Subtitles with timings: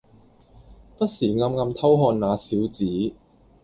[0.03, 0.09] 不時暗
[1.59, 3.13] 暗偷看那小子